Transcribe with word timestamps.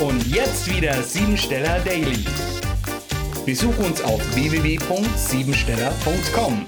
Und 0.00 0.26
jetzt 0.26 0.74
wieder 0.74 1.02
Siebensteller 1.02 1.80
Daily. 1.80 2.24
Besuch 3.46 3.78
uns 3.78 4.02
auf 4.02 4.20
www.siebensteller.com. 4.34 6.66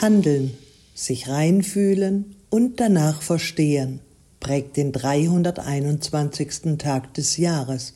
Handeln, 0.00 0.56
sich 0.94 1.28
reinfühlen 1.28 2.34
und 2.50 2.80
danach 2.80 3.22
verstehen 3.22 4.00
prägt 4.44 4.76
den 4.76 4.92
321. 4.92 6.78
Tag 6.78 7.14
des 7.14 7.38
Jahres, 7.38 7.94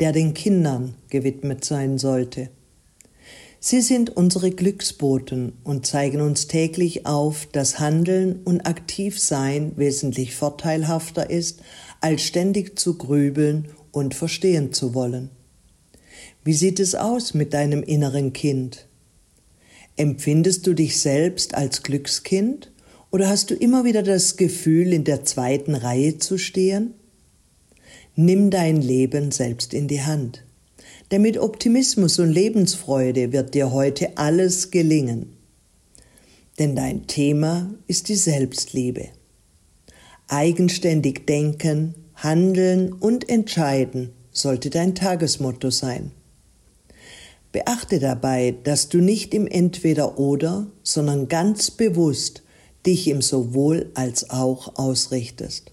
der 0.00 0.12
den 0.12 0.32
Kindern 0.32 0.94
gewidmet 1.10 1.64
sein 1.64 1.98
sollte. 1.98 2.48
Sie 3.60 3.80
sind 3.80 4.16
unsere 4.16 4.52
Glücksboten 4.52 5.52
und 5.64 5.84
zeigen 5.84 6.20
uns 6.20 6.46
täglich 6.46 7.06
auf, 7.06 7.46
dass 7.50 7.80
Handeln 7.80 8.40
und 8.44 8.60
Aktivsein 8.60 9.72
wesentlich 9.76 10.36
vorteilhafter 10.36 11.28
ist, 11.28 11.60
als 12.00 12.22
ständig 12.22 12.78
zu 12.78 12.96
grübeln 12.96 13.68
und 13.90 14.14
verstehen 14.14 14.72
zu 14.72 14.94
wollen. 14.94 15.30
Wie 16.44 16.54
sieht 16.54 16.78
es 16.78 16.94
aus 16.94 17.34
mit 17.34 17.52
deinem 17.52 17.82
inneren 17.82 18.32
Kind? 18.32 18.86
Empfindest 19.96 20.64
du 20.68 20.74
dich 20.74 21.00
selbst 21.00 21.54
als 21.54 21.82
Glückskind 21.82 22.70
oder 23.10 23.28
hast 23.28 23.50
du 23.50 23.54
immer 23.54 23.84
wieder 23.84 24.04
das 24.04 24.36
Gefühl, 24.36 24.92
in 24.92 25.02
der 25.02 25.24
zweiten 25.24 25.74
Reihe 25.74 26.18
zu 26.18 26.38
stehen? 26.38 26.94
Nimm 28.14 28.50
dein 28.50 28.80
Leben 28.80 29.32
selbst 29.32 29.74
in 29.74 29.88
die 29.88 30.02
Hand. 30.02 30.44
Denn 31.10 31.22
mit 31.22 31.38
Optimismus 31.38 32.18
und 32.18 32.30
Lebensfreude 32.30 33.32
wird 33.32 33.54
dir 33.54 33.72
heute 33.72 34.16
alles 34.18 34.70
gelingen. 34.70 35.36
Denn 36.58 36.76
dein 36.76 37.06
Thema 37.06 37.72
ist 37.86 38.08
die 38.08 38.16
Selbstliebe. 38.16 39.08
Eigenständig 40.26 41.26
denken, 41.26 41.94
handeln 42.14 42.92
und 42.92 43.28
entscheiden 43.28 44.10
sollte 44.32 44.70
dein 44.70 44.94
Tagesmotto 44.94 45.70
sein. 45.70 46.12
Beachte 47.52 47.98
dabei, 47.98 48.54
dass 48.64 48.88
du 48.88 48.98
nicht 48.98 49.32
im 49.32 49.46
Entweder 49.46 50.18
oder, 50.18 50.66
sondern 50.82 51.28
ganz 51.28 51.70
bewusst 51.70 52.42
dich 52.84 53.08
im 53.08 53.22
sowohl 53.22 53.90
als 53.94 54.30
auch 54.30 54.76
ausrichtest. 54.76 55.72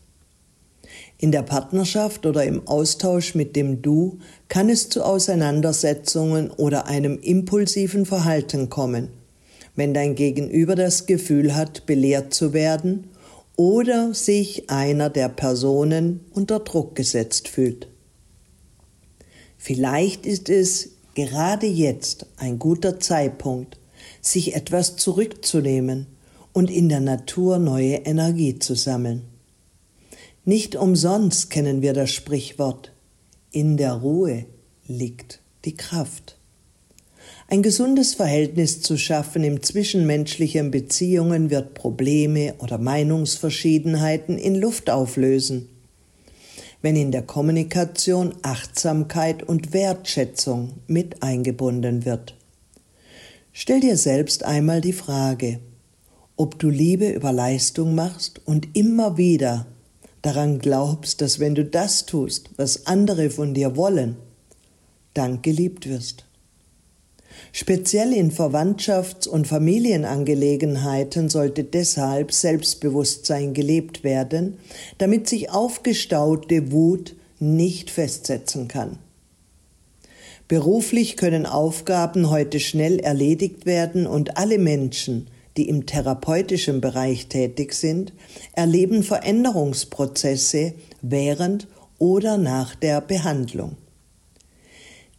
In 1.18 1.32
der 1.32 1.44
Partnerschaft 1.44 2.26
oder 2.26 2.44
im 2.44 2.68
Austausch 2.68 3.36
mit 3.36 3.56
dem 3.56 3.82
Du 3.82 4.20
kann 4.48 4.70
es 4.70 4.90
zu 4.90 5.04
Auseinandersetzungen 5.04 6.52
oder 6.52 6.88
einem 6.88 7.20
impulsiven 7.20 8.06
Verhalten 8.06 8.70
kommen, 8.70 9.10
wenn 9.76 9.94
dein 9.94 10.16
Gegenüber 10.16 10.76
das 10.76 11.06
Gefühl 11.06 11.56
hat, 11.56 11.86
belehrt 11.86 12.34
zu 12.34 12.54
werden 12.54 13.08
oder 13.56 14.14
sich 14.14 14.70
einer 14.70 15.10
der 15.10 15.30
Personen 15.30 16.22
unter 16.34 16.60
Druck 16.60 16.96
gesetzt 16.96 17.48
fühlt. 17.48 17.88
Vielleicht 19.58 20.26
ist 20.26 20.50
es 20.50 20.90
gerade 21.16 21.66
jetzt 21.66 22.28
ein 22.38 22.60
guter 22.60 23.00
Zeitpunkt, 23.00 23.80
sich 24.22 24.56
etwas 24.56 24.98
zurückzunehmen 24.98 26.08
und 26.54 26.70
in 26.70 26.90
der 26.90 27.00
Natur 27.00 27.58
neue 27.58 27.96
Energie 27.96 28.60
zu 28.60 28.76
sammeln. 28.76 29.24
Nicht 30.48 30.76
umsonst 30.76 31.50
kennen 31.50 31.82
wir 31.82 31.94
das 31.94 32.12
Sprichwort, 32.12 32.92
in 33.50 33.78
der 33.78 33.94
Ruhe 33.94 34.46
liegt 34.86 35.42
die 35.66 35.76
Kraft. 35.76 36.38
Ein 37.48 37.64
gesundes 37.64 38.14
Verhältnis 38.14 38.82
zu 38.82 38.96
schaffen 38.96 39.44
in 39.44 39.64
zwischenmenschlichen 39.64 40.70
Beziehungen 40.70 41.50
wird 41.50 41.74
Probleme 41.74 42.54
oder 42.60 42.78
Meinungsverschiedenheiten 42.78 44.38
in 44.38 44.54
Luft 44.54 44.92
auflösen. 44.92 45.68
Wenn 46.84 46.96
in 46.96 47.12
der 47.12 47.24
Kommunikation 47.24 48.36
Achtsamkeit 48.44 49.42
und 49.42 49.74
Wertschätzung 49.74 50.74
mit 50.86 51.24
eingebunden 51.24 52.06
wird. 52.06 52.36
Stell 53.52 53.80
dir 53.80 53.98
selbst 53.98 54.46
einmal 54.46 54.82
die 54.82 54.94
Frage, 54.94 55.60
ob 56.36 56.60
du 56.60 56.70
Liebe 56.70 57.10
über 57.10 57.32
Leistung 57.32 57.96
machst 57.96 58.42
und 58.46 58.76
immer 58.78 59.18
wieder 59.18 59.66
daran 60.26 60.60
glaubst, 60.60 61.22
dass 61.22 61.40
wenn 61.40 61.56
du 61.56 61.64
das 61.64 62.06
tust, 62.06 62.50
was 62.58 62.88
andere 62.88 63.30
von 63.30 63.54
dir 63.54 63.76
wollen, 63.76 64.18
dann 65.14 65.42
geliebt 65.42 65.88
wirst. 65.88 66.26
Speziell 67.52 68.14
in 68.14 68.32
Verwandtschafts- 68.32 69.28
und 69.28 69.48
Familienangelegenheiten 69.48 71.30
sollte 71.30 71.64
deshalb 71.64 72.32
Selbstbewusstsein 72.32 73.54
gelebt 73.54 74.04
werden, 74.04 74.58
damit 74.98 75.30
sich 75.30 75.52
aufgestaute 75.52 76.72
Wut 76.72 77.16
nicht 77.40 77.90
festsetzen 77.90 78.68
kann. 78.68 78.98
Beruflich 80.48 81.18
können 81.18 81.46
Aufgaben 81.46 82.30
heute 82.30 82.60
schnell 82.60 83.00
erledigt 83.00 83.66
werden 83.66 84.06
und 84.06 84.38
alle 84.38 84.60
Menschen, 84.60 85.28
die 85.58 85.70
im 85.70 85.86
therapeutischen 85.86 86.82
Bereich 86.82 87.28
tätig 87.28 87.74
sind, 87.74 88.14
erleben 88.54 89.04
Veränderungsprozesse 89.04 90.74
während 91.02 91.68
oder 91.98 92.38
nach 92.38 92.76
der 92.76 93.02
Behandlung. 93.02 93.78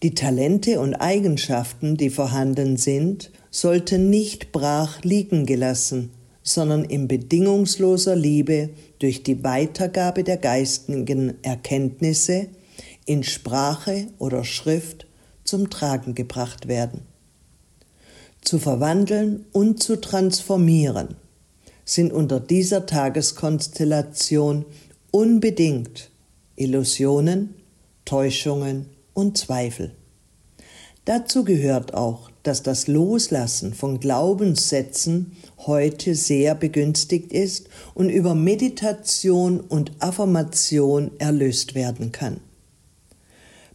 Die 0.03 0.15
Talente 0.15 0.79
und 0.81 0.95
Eigenschaften, 0.95 1.97
die 1.97 2.11
vorhanden 2.11 2.77
sind, 2.77 3.31
sollten 3.51 4.11
nicht 4.11 4.53
brach 4.53 5.03
liegen 5.03 5.47
gelassen, 5.47 6.11
sondern 6.43 6.85
in 6.85 7.09
bedingungsloser 7.09 8.15
Liebe 8.15 8.71
durch 8.99 9.23
die 9.23 9.43
Weitergabe 9.43 10.23
der 10.23 10.37
geistigen 10.37 11.43
Erkenntnisse 11.43 12.49
in 13.07 13.23
Sprache 13.23 14.09
oder 14.19 14.45
Schrift 14.45 15.07
zum 15.45 15.71
Tragen 15.71 16.15
gebracht 16.15 16.69
werden 16.69 17.16
zu 18.47 18.59
verwandeln 18.59 19.45
und 19.53 19.83
zu 19.83 20.01
transformieren, 20.01 21.17
sind 21.85 22.13
unter 22.13 22.41
dieser 22.41 22.87
Tageskonstellation 22.87 24.65
unbedingt 25.11 26.11
Illusionen, 26.57 27.55
Täuschungen 28.05 28.87
und 29.15 29.37
Zweifel. 29.37 29.93
Dazu 31.05 31.45
gehört 31.45 31.95
auch, 31.95 32.31
dass 32.43 32.63
das 32.63 32.87
Loslassen 32.87 33.75
von 33.75 34.01
Glaubenssätzen 34.01 35.33
heute 35.59 36.15
sehr 36.15 36.55
begünstigt 36.55 37.33
ist 37.33 37.69
und 37.95 38.09
über 38.09 38.35
Meditation 38.35 39.61
und 39.61 39.93
Affirmation 40.01 41.11
erlöst 41.19 41.75
werden 41.75 42.13
kann. 42.13 42.41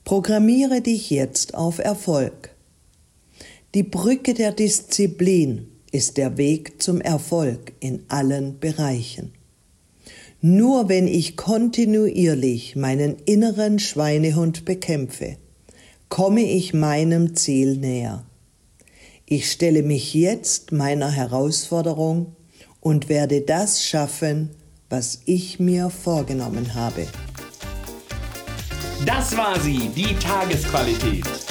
Programmiere 0.04 0.82
dich 0.82 1.10
jetzt 1.10 1.54
auf 1.54 1.80
Erfolg. 1.80 2.52
Die 3.74 3.84
Brücke 3.84 4.34
der 4.34 4.52
Disziplin 4.52 5.68
ist 5.94 6.18
der 6.18 6.38
Weg 6.38 6.82
zum 6.82 7.00
Erfolg 7.00 7.72
in 7.80 8.04
allen 8.10 8.60
Bereichen. 8.60 9.32
Nur 10.42 10.90
wenn 10.90 11.08
ich 11.08 11.38
kontinuierlich 11.38 12.76
meinen 12.76 13.16
inneren 13.24 13.80
Schweinehund 13.80 14.66
bekämpfe, 14.66 15.38
komme 16.10 16.42
ich 16.42 16.74
meinem 16.74 17.34
Ziel 17.38 17.78
näher. 17.78 18.26
Ich 19.26 19.50
stelle 19.50 19.84
mich 19.84 20.14
jetzt 20.14 20.74
meiner 20.74 21.10
Herausforderung 21.10 22.36
und 22.82 23.08
werde 23.08 23.40
das 23.40 23.86
schaffen, 23.86 24.50
was 24.90 25.22
ich 25.26 25.62
mir 25.62 25.90
vorgenommen 25.90 26.74
habe. 26.74 27.08
Das 29.06 29.38
war 29.38 29.58
sie, 29.62 29.90
die 29.96 30.14
Tagesqualität. 30.16 31.51